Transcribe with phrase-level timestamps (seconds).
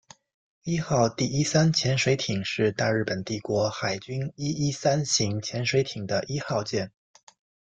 [0.63, 6.91] 伊号第一三潜水舰是大日本帝国海军伊一三型潜水艇的一号舰。